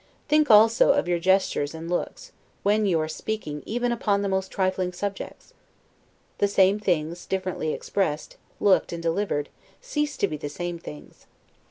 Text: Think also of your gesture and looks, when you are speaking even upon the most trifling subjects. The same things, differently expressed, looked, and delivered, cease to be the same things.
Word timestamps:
Think 0.27 0.49
also 0.49 0.93
of 0.93 1.07
your 1.07 1.19
gesture 1.19 1.63
and 1.75 1.87
looks, 1.87 2.31
when 2.63 2.87
you 2.87 2.99
are 2.99 3.07
speaking 3.07 3.61
even 3.67 3.91
upon 3.91 4.23
the 4.23 4.27
most 4.29 4.49
trifling 4.51 4.93
subjects. 4.93 5.53
The 6.39 6.47
same 6.47 6.79
things, 6.79 7.27
differently 7.27 7.71
expressed, 7.71 8.37
looked, 8.59 8.91
and 8.93 9.03
delivered, 9.03 9.49
cease 9.79 10.17
to 10.17 10.27
be 10.27 10.37
the 10.37 10.49
same 10.49 10.79
things. 10.79 11.27